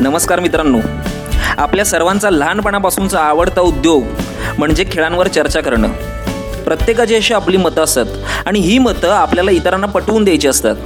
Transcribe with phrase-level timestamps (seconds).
[0.00, 0.78] नमस्कार मित्रांनो.
[1.58, 4.04] आपल्या सर्वांचा लहानपणापासूनचा आवडता उद्योग
[4.58, 5.88] म्हणजे खेळांवर चर्चा करणं.
[6.64, 8.06] प्रत्येकाची अशी आपली मतं असतात
[8.46, 10.76] आणि ही मतं आपल्याला इतरांना पटवून द्यायची असतात.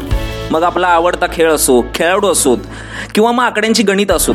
[0.50, 2.58] मग आपला आवडता खेळ असो खेळाडू असोत
[3.14, 4.34] किंवा मग आकड्यांची गणित असोत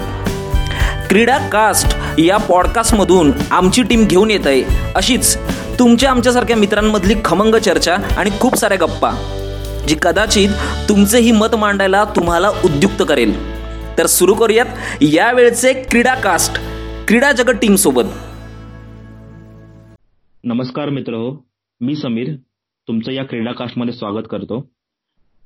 [1.09, 4.63] क्रीडा कास्ट या पॉडकास्टमधून आमची टीम घेऊन येत आहे
[4.95, 5.37] अशीच
[5.79, 9.11] तुमच्या आमच्यासारख्या मित्रांमधली खमंग चर्चा आणि खूप साऱ्या गप्पा
[9.87, 10.49] जी कदाचित
[10.89, 13.50] तुमचे ही मत मांडायला तुम्हाला उद्युक्त करेल.
[14.01, 14.65] तर सुरू करूयात.
[15.01, 16.53] यावेळचे क्रीडा कास्ट
[17.07, 18.03] क्रीडा जगत टीम सोबत.
[20.43, 21.45] नमस्कार मित्र हो
[21.81, 22.35] मी समीर.
[22.87, 24.71] तुमचं या क्रीडा कास्टमध्ये स्वागत करतो.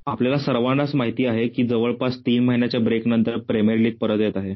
[0.06, 4.54] आपल्याला सर्वांनाच माहिती आहे की जवळपास तीन महिन्याच्या ब्रेक नंतर प्रीमियर लीग परत येत आहे.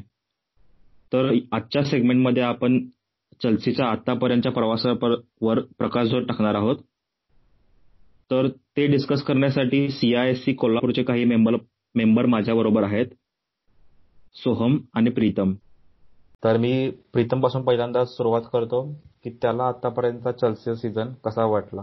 [1.13, 2.85] तर आजच्या सेगमेंटमध्ये आपण
[3.43, 6.75] चेल्सीच्या आतापर्यंतच्या प्रवासावर प्रकाशझोत टाकणार आहोत
[8.31, 11.53] तर ते डिस्कस करण्यासाठी सीआयएससी कोल्हापूरचे काही मेंबर
[11.95, 13.05] मेंबर माझ्याबरोबर आहेत.
[14.35, 15.53] सोहम आणि प्रीतम.
[16.43, 18.83] तर मी प्रीतमपासून पहिल्यांदा सुरुवात करतो
[19.23, 21.81] की त्याला आतापर्यंतचा चेल्सी सीझन कसा वाटला?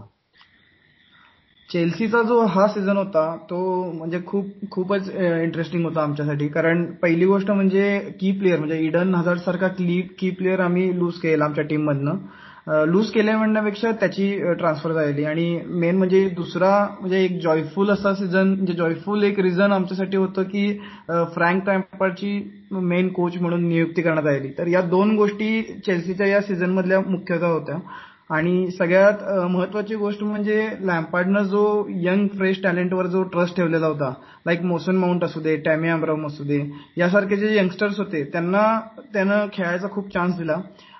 [1.69, 6.47] चेल्सीचा जो हा सीझन होता तो म्हणजे खूप खूपच इंटरेस्टिंग होता आमच्यासाठी.
[6.47, 11.13] कारण पहिली गोष्ट म्हणजे की प्लेअर म्हणजे इडन हझार्ड सारखा की की प्लेअर आम्ही लूज
[11.13, 12.17] केला आमच्या टीम मधनं.
[12.87, 15.23] लूज केले म्हणण्यापेक्षा त्याची ट्रान्सफर झालेली.
[15.25, 20.43] आणि मेन म्हणजे दुसरा म्हणजे एक जॉयफुल असा सीझन म्हणजे जॉयफुल एक रिझन आमच्यासाठी होतं
[20.43, 20.71] की
[21.33, 22.39] फ्रँक टॅम्पर्डची
[22.71, 27.47] मेन कोच म्हणून नियुक्ती करण्यात आली तर या दोन गोष्टी चेल्सीच्या या सीझन मधल्या मुख्यतः
[27.47, 27.77] होत्या.
[28.29, 31.61] आणि सगळ्यात महत्वाची गोष्ट म्हणजे लॅम्पार्डनं जो
[32.01, 34.13] यंग फ्रेश टॅलेंटवर जो ट्रस्ट ठेवलेला होता
[34.45, 36.59] लाईक मोसन माउंट असू दे टॅमी अब्राम असू दे
[36.97, 38.61] यासारखे जे यंगस्टर्स होते त्यांना
[39.13, 40.57] त्यानं खेळायचा खूप चान्स दिला.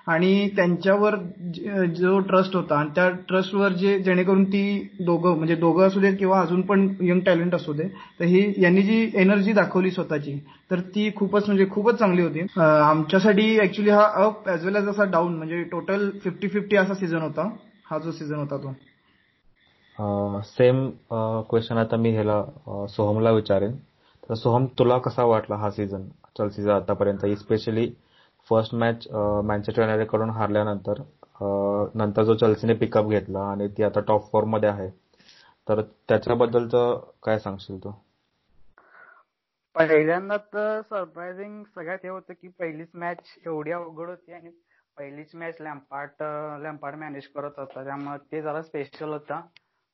[0.09, 1.15] आणि त्यांच्यावर
[1.95, 4.61] जो ट्रस्ट होता आणि त्या ट्रस्टवर जे जेणेकरून ती
[4.99, 7.83] दोघं म्हणजे दोघं असू दे किंवा अजून पण यंग टॅलेंट असू दे
[8.19, 10.37] तर ही यांनी जी एनर्जी दाखवली स्वतःची
[10.71, 12.45] तर ती खूपच म्हणजे खूपच चांगली होती.
[12.57, 17.21] आमच्यासाठी ऍक्च्युली हा अप एज वेल एज असा डाऊन म्हणजे टोटल फिफ्टी फिफ्टी असा सीझन
[17.21, 17.49] होता.
[17.91, 18.73] हा जो सीझन होता तो.
[20.45, 20.89] सेम
[21.49, 22.43] क्वेश्चन आता मी ह्याला
[22.89, 23.75] सोहमला विचारेन.
[24.29, 26.03] तर सोहम तुला कसा वाटला हा सीझन
[26.37, 27.87] चलसीचा आतापर्यंत स्पेशली
[28.49, 29.07] फर्स्ट मॅच
[29.45, 31.01] मॅनचेस्टर युनायटेडकडून हारल्यानंतर
[31.95, 34.89] नंतर जो चेल्सीने पिकअप घेतला आणि ती आता टॉप फोरमध्ये आहे.
[35.67, 37.91] तर त्याच्याबद्दलचं काय सांगशील तू?
[39.75, 44.49] पहिल्यांदा तर सरप्राइझिंग सगळ्यात हे होतं की पहिलीच मॅच एवढी अवघड होती आणि
[44.97, 46.23] पहिलीच मॅच लॅम्पार्ट
[46.61, 47.83] लॅम्पार्ट मॅनेज करत होता.
[47.83, 49.41] त्यामुळे ते जरा स्पेशल होता.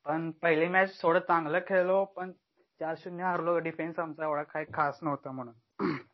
[0.05, 2.31] पण पहिली मॅच थोडं चांगलं खेळलो पण
[2.79, 3.57] चार शून्य हारलो.
[3.59, 5.53] डिफेन्स आमचा एवढा काही खास नव्हता म्हणून.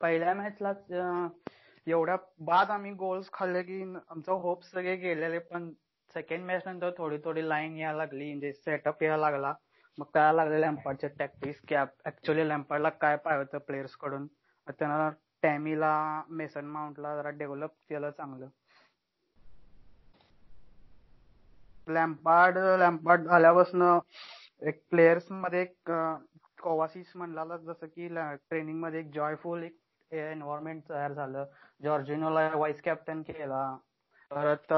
[0.00, 0.72] पहिल्या मॅचला
[1.86, 5.38] एवढ्या बाद आम्ही गोल्स खाल्ले की आमचं होप सगळे गेलेले.
[5.38, 5.70] पण
[6.14, 8.28] सेकंड मॅच नंतर थोडी थोडी लाईन यायला लागली.
[8.28, 9.54] म्हणजे सेटअप यायला लागला.
[9.98, 14.26] मग कळायला लागले लॅम्पार्डचे टॅक्टिक्स की ऍक्च्युली लॅम्पार्डला काय पाहिजे होतं प्लेयर्सकडून
[14.68, 15.08] त्यांना
[15.42, 18.48] टॅमीला मेसन माउंटला जरा डेव्हलप केलं चांगलं.
[21.88, 23.82] लॅम्पार्ड लॅम्पार्ड झाल्यापासून
[24.62, 25.90] एक प्लेयर्समध्ये एक
[26.62, 29.76] कोवासिस म्हणला जसं की ट्रेनिंगमध्ये एक जॉयफुल एक
[30.12, 31.44] एन्व्हायरमेंट तयार झालं.
[31.82, 33.76] जॉर्जिनोला व्हाईस कॅप्टन केला.
[34.30, 34.72] परत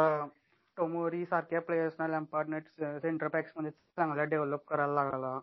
[0.76, 2.60] टोमोरी सारख्या प्लेयर्सना लॅम्पार्डने
[3.00, 5.38] सेंटर बॅक्समध्ये चांगला डेव्हलप करायला लागला.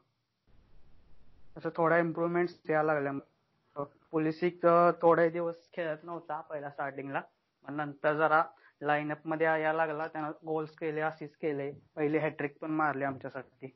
[1.57, 3.85] असं थोड्या इम्प्रुव्हमेंट यायला लागल्या.
[4.11, 4.65] पोलिसिक
[5.01, 7.21] थोडे दिवस खेळत नव्हता पहिला स्टार्टिंगला
[7.65, 8.43] पण नंतर जरा
[8.81, 10.07] लाईनअपमध्ये यायला लागला.
[10.07, 11.71] त्यानं गोल्स केले असिस्ट केले.
[11.95, 13.67] पहिले हॅट्रिक पण मारले आमच्यासाठी.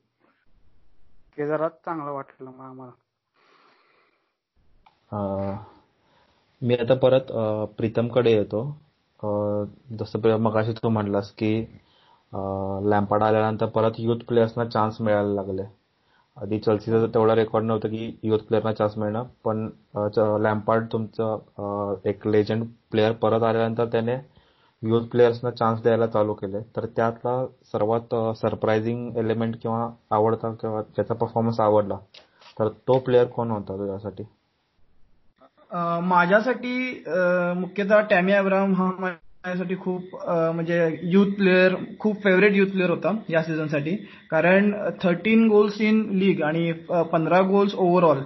[1.36, 2.92] ते जरा चांगलं वाटलं मग आम्हाला.
[6.62, 7.26] मी आता परत
[7.76, 8.62] प्रीतमकडे येतो.
[10.00, 11.52] जसं मगाशी तू म्हणलास की
[12.90, 15.62] लॅम्पार्ड आल्यानंतर परत युथ प्लेयर्सना चान्स मिळायला लागले.
[16.36, 19.68] आधी चेल्सीचा तेवढा रेकॉर्ड नव्हतं की युथ प्लेअरना चान्स मिळणं पण
[20.42, 24.16] लॅम्पार्ड तुमचं एक लेजंड प्लेअर परत आल्यानंतर त्याने
[24.82, 26.60] युथ प्लेयर्सना चान्स द्यायला चालू केले.
[26.76, 31.98] तर त्यातला सर्वात सरप्राइझिंग एलिमेंट किंवा आवडता किंवा ज्याचा परफॉर्मन्स आवडला
[32.58, 34.24] तर तो प्लेअर कोण होता तुझ्यासाठी?
[36.02, 37.04] माझ्यासाठी
[37.56, 43.42] मुख्यतः टॅमी अब्राहम हा माझ्यासाठी खूप म्हणजे युथ प्लेअर खूप फेवरेट युथ प्लेअर होता या
[43.42, 43.94] सीझनसाठी
[44.30, 44.72] कारण
[45.02, 46.72] थर्टीन गोल्स इन लीग आणि
[47.12, 48.18] पंधरा गोल्स ओव्हरऑल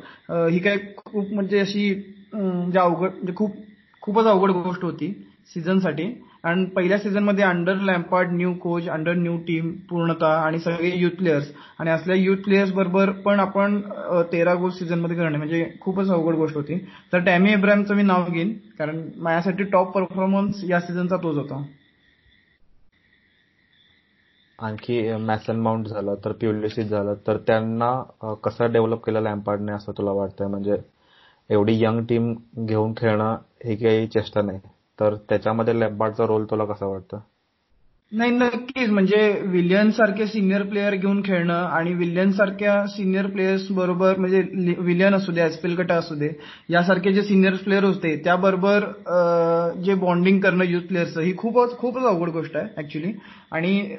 [0.51, 3.57] ही काय खूप म्हणजे अशी म्हणजे अवघड म्हणजे खूप
[4.03, 5.13] खूपच अवघड गोष्ट होती
[5.55, 6.05] सीझनसाठी
[6.45, 11.47] आणि पहिल्या सीझनमध्ये under Lampard new coach under new team पूर्णतः आणि सगळे युथ प्लेयर्स
[11.81, 13.81] आणि असल्या युथ प्लेयर्स बरोबर पण आपण
[14.33, 16.79] तेरा गोल सीझनमध्ये करणे म्हणजे खूपच अवघड गोष्ट होती.
[17.13, 21.63] तर टॅमी इब्राहिमचं मी नाव घेईन कारण माझ्यासाठी टॉप परफॉर्मन्स या सीझनचा तोच होता.
[24.59, 30.11] आणखी मॅसन माउंट झालं तर प्युलिसिस झालं तर त्यांना कसं डेव्हलप केलं लॅम्पार्डने असं तुला
[30.13, 30.47] वाटतंय?
[30.49, 30.77] म्हणजे
[31.51, 32.33] एवढी यंग टीम
[32.67, 34.59] घेऊन खेळणं ही काही चेष्टा नाही.
[34.99, 37.19] तर त्याच्यामध्ये लॅम्पार्डचा रोल तुला कसा वाटतं?
[38.13, 38.91] नाही नक्कीच.
[38.91, 44.43] म्हणजे विलियन सारखे सिनियर प्लेअर घेऊन खेळणं आणि विलियन सारख्या सिनियर प्लेयर्स बरोबर म्हणजे
[44.79, 46.29] विलियन असू दे एस्पिलकटा असू दे
[46.71, 48.85] यासारखे जे सिनियर प्लेयर होते त्याबरोबर
[49.85, 53.13] जे बॉन्डिंग करणं युथ प्लेयर्सचं ही खूपच खूपच अवघड गोष्ट आहे ऍक्च्युली
[53.53, 53.97] आणि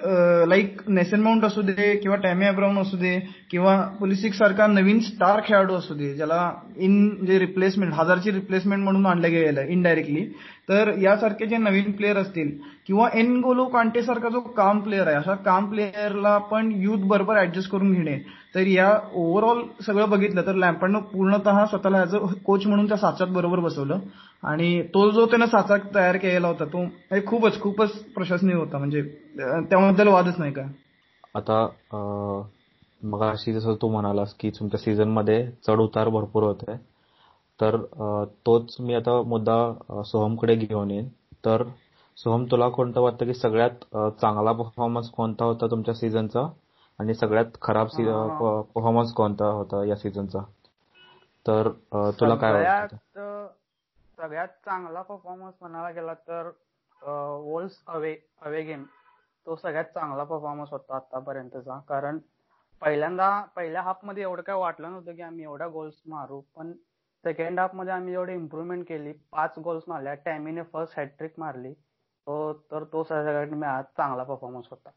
[0.47, 3.19] लाईक नेसन माउंट असू दे किंवा टॅमी अब्राऊन असू दे
[3.51, 9.05] किंवा पुलिसिक सारखा नवीन स्टार खेळाडू असू दे ज्याला इन जे रिप्लेसमेंट हजारची रिप्लेसमेंट म्हणून
[9.05, 10.25] आणलं गेलेलं आहे इनडायरेक्टली
[10.69, 12.49] तर यासारखे जे नवीन प्लेअर असतील
[12.87, 17.37] किंवा एन गोलो कांटे सारखा जो काम प्लेअर आहे अशा काम प्लेअरला पण युथ बरोबर
[17.37, 18.17] ऍडजस्ट करून घेणे.
[18.55, 23.27] तर या ओव्हरऑल सगळं बघितलं तर लॅम्पडनं पूर्णतः स्वतःला ऍज अ कोच म्हणून त्या साचात
[23.27, 23.99] बरोबर बसवलं.
[24.43, 28.77] आणि तो जो त्यानं साचा तयार केलेला होता तो हे खूपच खूपच प्रशंसनीय होता.
[28.77, 30.65] म्हणजे त्याबद्दल वादच नाही का?
[31.35, 31.65] आता
[33.01, 36.73] मग अशी जसं तू म्हणालास की तुमच्या सीझनमध्ये चढ उतार भरपूर होते
[37.59, 37.75] तर
[38.45, 41.07] तोच मी आता मुद्दा सोहमकडे घेऊन येईन.
[41.45, 41.63] तर
[42.17, 43.85] सोहम तुला कोणतं वाटतं की सगळ्यात
[44.21, 46.47] चांगला परफॉर्मन्स कोणता होता तुमच्या सीझनचा
[46.99, 50.39] आणि सगळ्यात खराब परफॉर्मन्स कोणता होता या सीझनचा
[51.45, 51.69] तर
[52.19, 52.95] तुला काय वाटतं?
[52.95, 53.49] सगळ्यात
[54.17, 56.49] सगळ्यात चांगला परफॉर्मन्स म्हणायला गेला तर
[57.41, 58.83] वोल्स अवे अवे गेम
[59.47, 61.79] तो सगळ्यात चांगला परफॉर्मन्स होता आतापर्यंतचा.
[61.89, 62.17] कारण
[62.81, 66.41] पहिल्यांदा पहिल्या हाफमध्ये एवढं काय वाटलं नव्हतं की आम्ही एवढ्या गोल्स मारू.
[66.55, 66.71] पण
[67.25, 69.11] सेकंड हाफमध्ये आम्ही एवढी इम्प्रुव्हमेंट केली.
[69.31, 70.13] पाच गोल्स मारल्या.
[70.25, 71.73] टॅमीने फर्स्ट हॅट्रिक मारली.
[71.73, 74.89] तो तर तो सगळ्यात मॅच चांगला परफॉर्मन्स होता.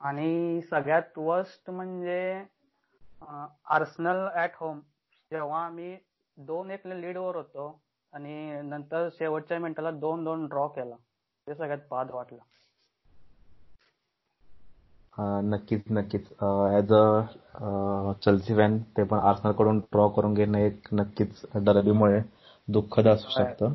[0.00, 2.44] आणि सगळ्यात वर्स्ट म्हणजे
[3.66, 4.80] आर्सनल ऍट होम
[5.32, 5.96] जेव्हा आम्ही
[6.36, 7.82] दोन एक लीड वर होतो
[8.12, 10.96] आणि नंतर शेवटच्या मिनिटाला दोन दोन ड्रॉ केला.
[11.46, 12.42] ते सगळ्यात बाद वाटलं.
[15.20, 16.26] नक्कीच नक्कीच.
[16.76, 22.20] ऍज अ चेल्सी फॅन ते पण आर्सेनलकडून ड्रॉ करून घेणं एक नक्कीच डरबीमुळे
[22.68, 23.74] दुःखद असू शकतं.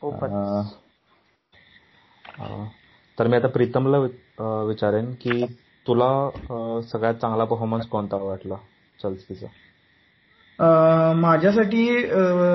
[0.00, 0.30] खूपच.
[0.30, 0.62] अं,
[2.38, 2.64] अं,
[3.18, 5.46] तर मी आता प्रीतमला वि- अं, विचारेन की
[5.86, 8.54] तुला अं, सगळ्यात चांगला परफॉर्मन्स कोणता वाटला
[9.02, 9.46] चेल्सीचा
[10.58, 11.86] माझ्यासाठी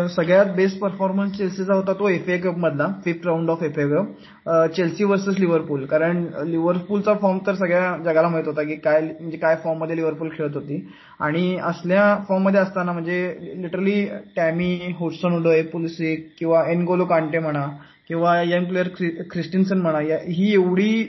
[0.09, 3.85] सगळ्यात बेस्ट परफॉर्मन्स चेल्सीचा होता तो एफ ए कप मधला fifth round of F A
[3.89, 9.37] cup Chelsea versus Liverpool कारण लिव्हरपूलचा फॉर्म तर सगळ्या जगाला माहीत होता की काय म्हणजे
[9.37, 10.85] काय फॉर्ममध्ये लिव्हरपूल खेळत होती.
[11.19, 14.03] आणि असल्या फॉर्ममध्ये असताना म्हणजे literally
[14.35, 17.65] Tammy Hudson Odoi Pulisic किंवा एनगोलो कांटे म्हणा
[18.11, 18.87] किंवा यंग प्लेअर
[19.31, 21.03] ख्रिस्टिन्सन म्हणा या- ही एवढी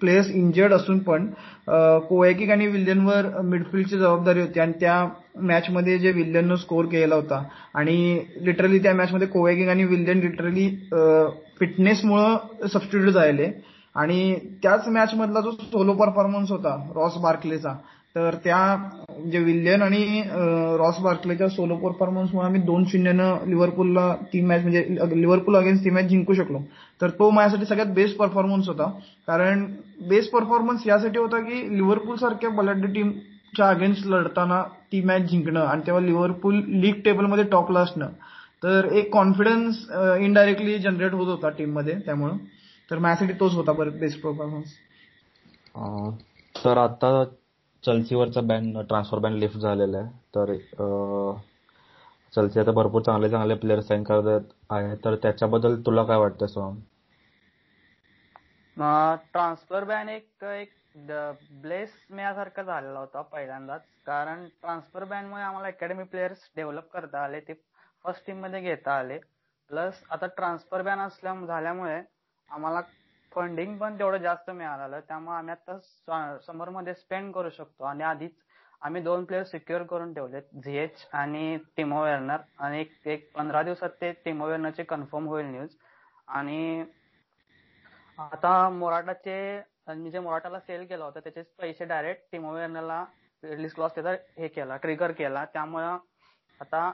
[0.00, 1.26] प्लेयर्स इंजर्ड असून पण
[2.08, 5.08] कोएकिक आणि विल्यनवर मिडफिल्डची जबाबदारी होती आणि त्या
[5.40, 7.42] मॅचमध्ये जे विल्यननं स्कोअर केलेला होता
[7.74, 7.96] आणि
[8.40, 10.68] लिटरली त्या मॅचमध्ये कोएकिक आणि विल्यन लिटरली
[11.60, 13.50] फिटनेसमुळं सबस्टिट्यूट झाले
[13.96, 17.74] आणि त्याच मॅचमधला जो सोलो परफॉर्मन्स होता रॉस बार्कलेचा
[18.16, 18.58] तर त्या
[19.32, 20.22] जे विल्यन आणि
[20.78, 24.84] रॉस बार्कलेच्या सोलो परफॉर्मन्समुळे आम्ही दोन शून्यनं लिव्हरपूलला ती मॅच म्हणजे
[25.20, 26.58] लिव्हरपूल अगेन्स्ट ती मॅच जिंकू शकलो.
[27.00, 28.90] तर तो माझ्यासाठी सगळ्यात बेस्ट परफॉर्मन्स होता.
[29.26, 29.64] कारण
[30.08, 34.62] बेस्ट परफॉर्मन्स यासाठी होता की लिव्हरपूल सारख्या बलाढ्य टीमच्या अगेन्स्ट लढताना
[34.92, 38.08] ती मॅच जिंकणं आणि तेव्हा लिव्हरपूल लीग टेबलमध्ये टॉपला असणं.
[38.62, 39.76] तर एक कॉन्फिडन्स
[40.20, 42.36] इनडायरेक्टली जनरेट होत होता टीममध्ये त्यामुळं.
[42.90, 44.72] तर माझ्यासाठी तोच होता परत बेस्ट परफॉर्मन्स
[46.54, 47.22] तर आता
[47.84, 50.08] चलसीवरचा बॅन ट्रान्सफर बॅन लिफ्ट झालेला आहे.
[50.34, 50.54] तर
[52.32, 56.78] चलसी आता भरपूर चांगले चांगले प्लेअर साईन करत आहे तर त्याच्याबद्दल तुला काय वाटतं सोहम?
[59.32, 60.72] ट्रान्सफर बॅन एक एक
[61.62, 63.82] ब्लेस मिळासारखा झालेला होता पहिल्यांदाच.
[64.06, 67.40] कारण ट्रान्सफर बॅन मुळे आम्हाला अकॅडमी प्लेयर्स डेव्हलप करता आले.
[67.40, 67.54] ते
[68.04, 69.18] फर्स्ट टीममध्ये घेता आले.
[69.70, 72.00] प्लस आता ट्रान्सफर बॅन असल्या झाल्यामुळे
[72.50, 72.80] आम्हाला
[73.34, 77.84] फंडिंग पण तेवढं जास्त मिळालं त्यामुळे आम्ही आता समरमध्ये स्पेंड करू शकतो.
[77.84, 78.32] आणि आधीच
[78.82, 84.10] आम्ही दोन प्लेयर सिक्युअर करून ठेवलेत झीएच आणि टिमो वेर्नर आणि एक पंधरा दिवसात ते
[84.24, 85.76] टिमो वेर्नरचे कन्फर्म होईल न्यूज
[86.28, 86.84] आणि
[88.18, 93.04] आता मोराटाचे मी जे मोराटाला सेल केला होता त्याचे पैसे डायरेक्ट टिमो वेर्नरला
[93.42, 95.44] रिलीज क्लॉस त्याचा हे केला ट्रिगर केला.
[95.44, 95.98] त्यामुळं
[96.60, 96.90] आता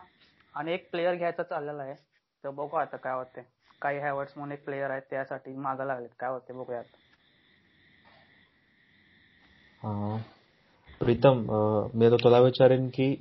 [0.54, 1.94] आणि एक प्लेअर घ्यायचा चाललेला आहे.
[2.44, 3.40] तर बघू आता काय होते
[3.82, 6.08] काही हॅवर्ड्स म्हणून एक प्लेअर आहेत त्यासाठी मागं लागलेत.
[6.20, 6.96] काय होते बघूया आता.
[9.88, 10.18] अं,
[11.00, 11.44] प्रीतम
[11.94, 13.14] मी आता तुला विचारेन की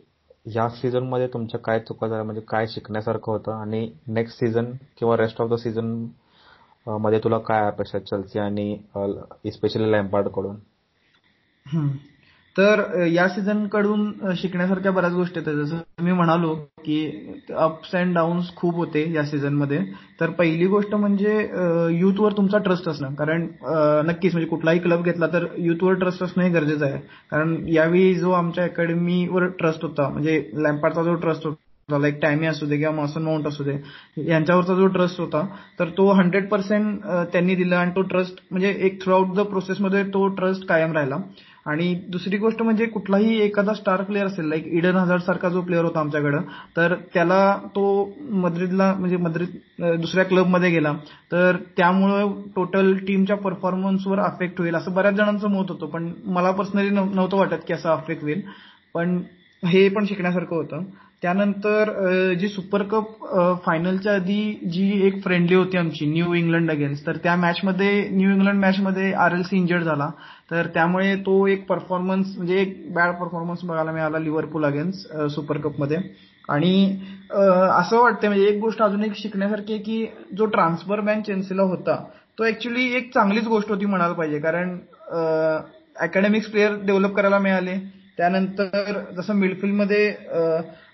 [0.56, 2.24] या सीझनमध्ये तुमच्या काय चुका झाल्या?
[2.24, 3.52] म्हणजे काय शिकण्यासारखं होतं?
[3.62, 8.78] आणि नेक्स्ट सीझन किंवा रेस्ट ऑफ द सीझनमध्ये तुला काय अपेक्षा चेल्सी आणि
[9.52, 10.56] स्पेशली लॅम्पार्डकडून?
[11.66, 11.88] हम्म.
[12.58, 16.54] तर या सीझनकडून शिकण्यासारख्या बऱ्याच गोष्टी आहेत जसं मी म्हणालो
[16.86, 17.00] की
[17.56, 19.80] अप्स अँड डाऊन्स खूप होते या सीझनमध्ये.
[20.22, 21.38] तर पहिली गोष्ट म्हणजे
[22.00, 23.14] युथवर तुमचा ट्रस्ट असणं.
[23.14, 23.48] कारण
[24.08, 26.98] नक्कीच म्हणजे कुठलाही क्लब घेतला तर युथवर ट्रस्ट असणं हे गरजेचं आहे.
[27.32, 32.66] कारण यावेळी जो आमच्या अकॅडमीवर ट्रस्ट होता म्हणजे लॅम्पार्डचा जो ट्रस्ट होता लाईक टायमी असू
[32.66, 33.76] दे किंवा मॉसन माउंट असू दे
[34.28, 35.46] यांच्यावरचा जो ट्रस्ट होता
[35.80, 37.00] तर तो हंड्रेड पर्सेंट
[37.34, 37.80] त्यांनी दिला.
[37.80, 41.18] आणि तो ट्रस्ट म्हणजे एक थ्रू आउट द प्रोसेसमध्ये तो ट्रस्ट कायम राहिला.
[41.68, 45.84] आणि दुसरी गोष्ट म्हणजे कुठलाही एखादा स्टार प्लेअर असेल लाईक इडन हजार्ड सारखा जो प्लेअर
[45.84, 46.42] होता आमच्याकडं
[46.78, 47.40] तर त्याला
[47.76, 47.84] तो
[48.36, 50.94] मद्रिदला म्हणजे मद्रिद दुसऱ्या क्लबमध्ये गेला
[51.32, 55.86] तर त्यामुळं टोटल टीमच्या परफॉर्मन्सवर अफेक्ट होईल असं बऱ्याच जणांचं मत होतं.
[55.86, 58.42] पण मला पर्सनली नव्हतं वाटत की असं अफेक्ट होईल.
[58.96, 59.20] पण
[59.64, 60.84] हे पण शिकण्यासारखं होतं.
[61.22, 61.90] त्यानंतर
[62.40, 63.24] जी सुपर कप
[63.66, 68.60] फायनलच्या आधी जी एक फ्रेंडली होती आमची न्यू इंग्लंड अगेन्स्ट तर त्या मॅचमध्ये न्यू इंग्लंड
[68.62, 70.10] मॅचमध्ये आर एल सी इंजर्ड झाला.
[70.52, 75.98] तर त्यामुळे तो एक परफॉर्मन्स म्हणजे एक बॅड परफॉर्मन्स बघायला मिळाला लिव्हरपूल अगेन्स्ट सुपर कपमध्ये.
[76.50, 77.00] आणि
[77.32, 80.06] असं वाटतं म्हणजे एक गोष्ट अजून एक शिकण्यासारखी आहे की
[80.38, 81.96] जो ट्रान्सफर बॅन चेन्सीला होता
[82.38, 84.40] तो ऍक्च्युली एक चांगलीच गोष्ट होती म्हणायला पाहिजे.
[84.40, 84.78] कारण
[85.96, 87.76] अकॅडमिक्स प्लेअर डेव्हलप करायला मिळाले.
[88.18, 90.14] त्यानंतर जसं मिडफिल्डमध्ये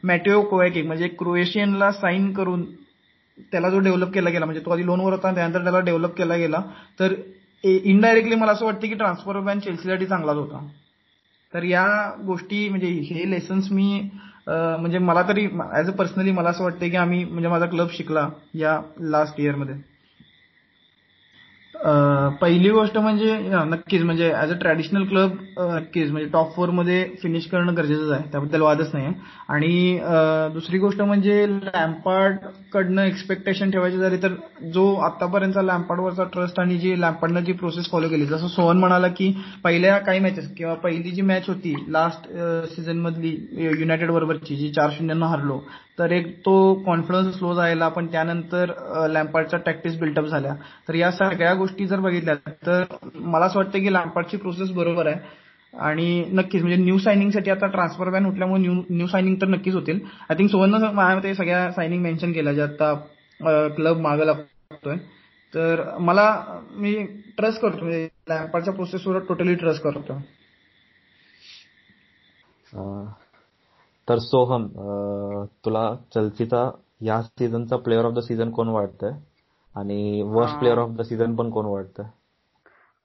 [0.04, 2.64] मॅटेओ कोवॅकिक म्हणजे क्रोएशियनला साईन करून
[3.52, 6.62] त्याला जो डेव्हलप केला गेला म्हणजे तो आधी लोनवर होता त्यानंतर त्याला डेव्हलप केला गेला
[7.00, 7.14] तर
[7.64, 10.68] इनडायरेक्टली मला असं वाटतं की ट्रान्सफर बॅन चेल्सीसाठी चांगलाच होता.
[11.54, 11.86] तर या
[12.26, 14.10] गोष्टी म्हणजे हे लेसन्स मी
[14.48, 18.28] म्हणजे मला तरी ऍज अ पर्सनली मला असं वाटतं की आम्ही म्हणजे माझा क्लब शिकला
[18.54, 19.76] या लास्ट इयरमध्ये
[22.42, 24.02] पहिली गोष्ट म्हणजे नक्कीच.
[24.04, 26.12] म्हणजे ऍज अ ट्रॅडिशनल क्लब नक्कीच.
[26.12, 28.24] म्हणजे टॉप फोरमध्ये फिनिश करणं गरजेचं आहे.
[28.32, 29.14] त्याबद्दल वादच नाही
[29.50, 30.00] आणि
[30.54, 32.38] दुसरी गोष्ट म्हणजे लॅम्पार्ड
[32.74, 34.34] कडनं एक्सपेक्टेशन ठेवायची झाली तर
[34.74, 39.32] जो आतापर्यंतचा लॅम्पार्डवरचा ट्रस्ट आणि जी लॅम्पार्डनं जी प्रोसेस फॉलो केली जसं सोहन म्हणाला की
[39.64, 42.28] पहिल्या काही मॅचेस किंवा पहिली जी मॅच होती लास्ट
[42.76, 45.60] सीझन मधली युनायटेड बरोबरची जी चार शून्यनं हरलो
[45.98, 46.54] तर एक तो
[46.86, 48.72] कॉन्फिडन्स स्लो जायला पण त्यानंतर
[49.12, 50.54] लॅम्पार्डच्या टॅक्टिस बिल्टअप झाल्या.
[50.88, 52.36] तर या सगळ्या गोष्टी जर बघितल्या
[52.66, 52.84] तर
[53.16, 55.20] मला असं वाटतं की लॅम्पार्डची प्रोसेस बरोबर आहे.
[55.74, 60.00] आणि नक्कीच म्हणजे न्यू सायनिंगसाठी आता ट्रान्सफर बॅन उठल्यामुळे न्यू न्यू सायनिंग तर नक्कीच होतील.
[60.30, 62.94] आय थिंक सुवर्ण माझ्या सगळ्या सायनिंग मेन्शन केल्या ज्या आता
[63.76, 64.98] क्लब मागं लागतोय.
[65.54, 66.26] तर मला
[66.72, 66.94] मी
[67.38, 70.22] ट्रस्ट करतो म्हणजे लॅम्पार्डच्या प्रोसेसवर टोटली ट्रस्ट करतो.
[74.08, 74.68] तर सोहम
[75.66, 75.84] तुला
[76.14, 76.70] चेल्सीचा
[77.02, 79.12] या सीझनचा प्लेअर ऑफ द सीझन कोण वाटतंय?
[79.76, 82.06] आणि worst player of the season पण कोण वाटतंय?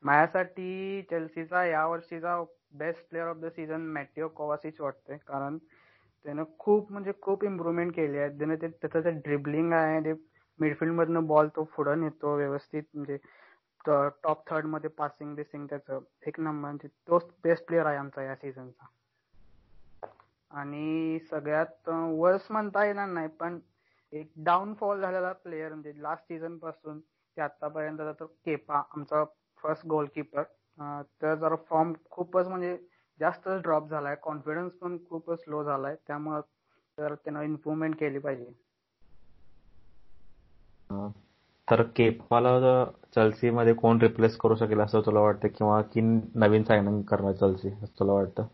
[0.05, 2.43] माझ्यासाठी चेल्सीचा या वर्षीचा
[2.79, 8.19] best player of the season Mateo Kovacic वाटतोय कारण त्यानं खूप म्हणजे खूप इम्प्रुव्हमेंट केली
[8.19, 8.29] आहे.
[8.39, 10.13] त्यानं ते त्याचं ते ड्रिबलिंग आहे ते
[10.61, 13.17] मिडफिल्ड मधनं बॉल तो पुढं नेतो व्यवस्थित म्हणजे
[14.25, 18.87] टॉप थर्डमध्ये पासिंग बिसिंग त्याचं एक नंबर म्हणजे तोच बेस्ट प्लेअर आहे आमचा या सीझनचा
[20.51, 23.59] आणि सगळ्यात वर्स म्हणता येणार नाही पण
[24.13, 29.25] एक डाऊनफॉल झालेला प्लेअर म्हणजे लास्ट सीझनपासून ते आतापर्यंतचा तो केपा आमचा
[29.63, 30.43] फर्स्ट गोलकीपर
[31.23, 32.77] तर जरा फॉर्म खूपच म्हणजे
[33.21, 36.41] जास्तच ड्रॉप झालाय कॉन्फिडन्स पण खूपच लो झालाय त्यामुळे
[36.99, 38.53] तर त्यानं इम्प्रुव्हमेंट केली पाहिजे.
[41.69, 42.51] तर केपाला
[43.15, 45.49] चलसी मध्ये कोण रिप्लेस करू शकेल असं तुला वाटतं?
[45.49, 48.47] किंवा की नवीन सायनिंग करणार चलसी असं तुला वाटतं?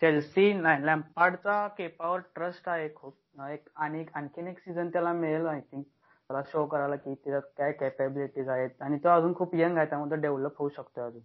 [0.00, 3.16] चेल्सी नाही लॅम्पार्डचा केपावर ट्रस्ट आहे खूप.
[3.50, 5.84] एक आणि आणखीन एक सीझन त्याला मिळेल आय थिंक
[6.28, 8.70] त्याला शो करायला की त्याच्यात काय कॅपेबिलिटीज आहेत.
[8.80, 11.22] आणि तो अजून खूप यंग आहे त्यामुळे डेव्हलप होऊ शकतो अजून.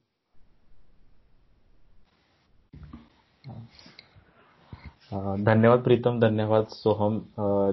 [5.11, 7.19] अं, धन्यवाद प्रीतम धन्यवाद सोहम.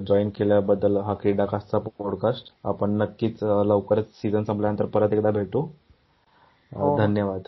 [0.05, 5.61] जॉईन केल्याबद्दल हा क्रीडाकास्टचा पॉडकास्ट आपण नक्कीच लवकरच सीझन संपल्यानंतर परत एकदा भेटू.
[6.75, 6.97] हो.
[6.97, 7.41] धन्यवाद.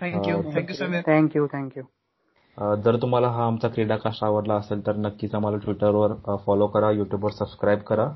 [0.00, 1.82] थँक्यू थँक्यू थँक्यू थँक्यू
[2.58, 6.12] जर तुम्हाला हा आमचा क्रीडाकास्ट आवडला असेल तर नक्कीच आम्हाला ट्विटरवर
[6.46, 8.08] फॉलो करा युट्यूबवर सबस्क्राईब करा.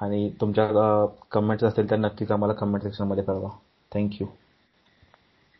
[0.00, 0.66] आणि तुमच्या
[1.32, 3.48] कमेंट्स असतील तर नक्कीच आम्हाला कमेंट सेक्शनमध्ये कळवा.
[3.92, 4.26] थँक्यू